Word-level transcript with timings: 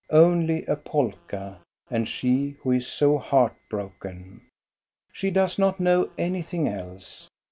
Only 0.09 0.65
a 0.65 0.77
polka, 0.77 1.59
and 1.91 2.09
she 2.09 2.55
who 2.63 2.71
is 2.71 2.87
so 2.87 3.19
heart 3.19 3.53
broken! 3.69 4.41
She 5.13 5.29
does 5.29 5.59
not 5.59 5.79
know 5.79 6.09
anything 6.17 6.67
else. 6.67 7.27